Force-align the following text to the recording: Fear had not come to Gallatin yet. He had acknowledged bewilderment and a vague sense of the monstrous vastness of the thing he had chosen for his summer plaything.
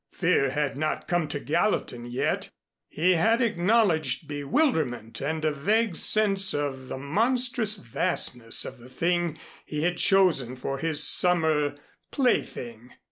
Fear 0.13 0.49
had 0.49 0.79
not 0.79 1.07
come 1.07 1.27
to 1.27 1.39
Gallatin 1.39 2.07
yet. 2.07 2.49
He 2.89 3.11
had 3.13 3.39
acknowledged 3.39 4.27
bewilderment 4.27 5.21
and 5.21 5.45
a 5.45 5.51
vague 5.53 5.95
sense 5.95 6.55
of 6.55 6.87
the 6.87 6.97
monstrous 6.97 7.75
vastness 7.75 8.65
of 8.65 8.79
the 8.79 8.89
thing 8.89 9.37
he 9.63 9.83
had 9.83 9.97
chosen 9.99 10.55
for 10.55 10.79
his 10.79 11.03
summer 11.03 11.75
plaything. 12.09 12.93